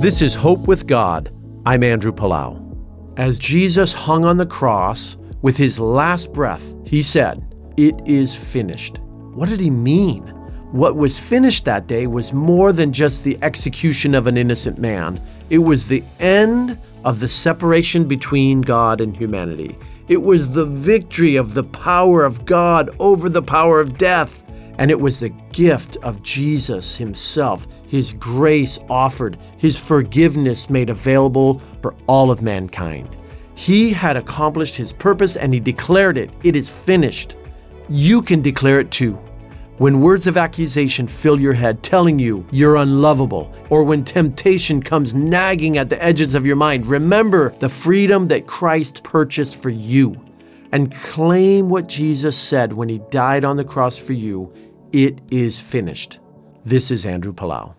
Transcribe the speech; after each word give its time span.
This 0.00 0.22
is 0.22 0.36
Hope 0.36 0.68
with 0.68 0.86
God. 0.86 1.34
I'm 1.66 1.82
Andrew 1.82 2.12
Palau. 2.12 2.64
As 3.16 3.36
Jesus 3.36 3.92
hung 3.92 4.24
on 4.24 4.36
the 4.36 4.46
cross 4.46 5.16
with 5.42 5.56
his 5.56 5.80
last 5.80 6.32
breath, 6.32 6.62
he 6.86 7.02
said, 7.02 7.52
It 7.76 8.00
is 8.06 8.32
finished. 8.32 9.00
What 9.34 9.48
did 9.48 9.58
he 9.58 9.70
mean? 9.70 10.22
What 10.70 10.96
was 10.96 11.18
finished 11.18 11.64
that 11.64 11.88
day 11.88 12.06
was 12.06 12.32
more 12.32 12.72
than 12.72 12.92
just 12.92 13.24
the 13.24 13.36
execution 13.42 14.14
of 14.14 14.28
an 14.28 14.36
innocent 14.36 14.78
man. 14.78 15.20
It 15.50 15.58
was 15.58 15.88
the 15.88 16.04
end 16.20 16.78
of 17.04 17.18
the 17.18 17.28
separation 17.28 18.06
between 18.06 18.60
God 18.60 19.00
and 19.00 19.16
humanity. 19.16 19.76
It 20.06 20.22
was 20.22 20.52
the 20.52 20.66
victory 20.66 21.34
of 21.34 21.54
the 21.54 21.64
power 21.64 22.22
of 22.22 22.44
God 22.44 22.94
over 23.00 23.28
the 23.28 23.42
power 23.42 23.80
of 23.80 23.98
death. 23.98 24.44
And 24.78 24.90
it 24.90 25.00
was 25.00 25.20
the 25.20 25.30
gift 25.52 25.96
of 25.98 26.22
Jesus 26.22 26.96
Himself, 26.96 27.66
His 27.86 28.12
grace 28.14 28.78
offered, 28.88 29.38
His 29.58 29.78
forgiveness 29.78 30.70
made 30.70 30.88
available 30.88 31.60
for 31.82 31.94
all 32.06 32.30
of 32.30 32.42
mankind. 32.42 33.16
He 33.54 33.90
had 33.90 34.16
accomplished 34.16 34.76
His 34.76 34.92
purpose 34.92 35.36
and 35.36 35.52
He 35.52 35.60
declared 35.60 36.16
it. 36.16 36.30
It 36.44 36.54
is 36.54 36.68
finished. 36.68 37.36
You 37.88 38.22
can 38.22 38.40
declare 38.40 38.78
it 38.78 38.90
too. 38.90 39.18
When 39.78 40.00
words 40.00 40.26
of 40.26 40.36
accusation 40.36 41.06
fill 41.06 41.38
your 41.38 41.52
head 41.52 41.84
telling 41.84 42.18
you 42.18 42.44
you're 42.50 42.76
unlovable, 42.76 43.54
or 43.70 43.84
when 43.84 44.04
temptation 44.04 44.82
comes 44.82 45.14
nagging 45.14 45.78
at 45.78 45.88
the 45.88 46.02
edges 46.02 46.34
of 46.34 46.44
your 46.44 46.56
mind, 46.56 46.86
remember 46.86 47.54
the 47.60 47.68
freedom 47.68 48.26
that 48.26 48.48
Christ 48.48 49.04
purchased 49.04 49.62
for 49.62 49.70
you 49.70 50.20
and 50.72 50.92
claim 50.92 51.68
what 51.68 51.86
Jesus 51.86 52.36
said 52.36 52.72
when 52.72 52.88
he 52.88 52.98
died 53.10 53.44
on 53.44 53.56
the 53.56 53.64
cross 53.64 53.96
for 53.96 54.12
you 54.14 54.52
it 54.92 55.20
is 55.30 55.60
finished. 55.60 56.18
This 56.64 56.90
is 56.90 57.04
Andrew 57.04 57.32
Palau. 57.32 57.74